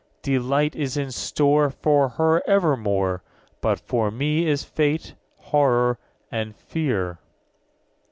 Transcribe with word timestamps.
'Delight 0.23 0.75
is 0.75 0.97
in 0.97 1.11
store 1.11 1.69
For 1.69 2.09
her 2.09 2.41
evermore; 2.49 3.21
But 3.61 3.79
for 3.79 4.09
me 4.09 4.47
is 4.47 4.63
fate, 4.63 5.13
horror, 5.41 5.99
and 6.31 6.55
fear.' 6.55 7.19